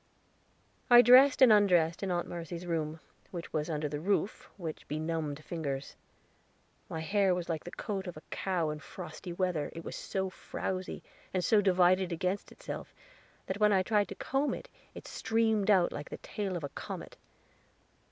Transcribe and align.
I 0.89 1.03
dressed 1.03 1.43
and 1.43 1.53
undressed 1.53 2.01
in 2.01 2.09
Aunt 2.09 2.27
Mercy's 2.27 2.65
room, 2.65 2.99
which 3.29 3.53
was 3.53 3.69
under 3.69 3.87
the 3.87 3.99
roof, 3.99 4.49
with 4.57 4.87
benumbed 4.87 5.43
fingers. 5.45 5.95
My 6.89 7.01
hair 7.01 7.35
was 7.35 7.49
like 7.49 7.63
the 7.65 7.69
coat 7.69 8.07
of 8.07 8.17
a 8.17 8.23
cow 8.31 8.71
in 8.71 8.79
frosty 8.79 9.31
weather; 9.31 9.69
it 9.75 9.83
was 9.83 9.95
so 9.95 10.31
frowzy, 10.31 11.03
and 11.35 11.43
so 11.43 11.61
divided 11.61 12.11
against 12.11 12.51
itself, 12.51 12.95
that 13.45 13.59
when 13.59 13.71
I 13.71 13.83
tried 13.83 14.07
to 14.07 14.15
comb 14.15 14.55
it, 14.55 14.69
it 14.95 15.05
streamed 15.07 15.69
out 15.69 15.91
like 15.91 16.09
the 16.09 16.17
tail 16.17 16.57
of 16.57 16.63
a 16.63 16.69
comet. 16.69 17.15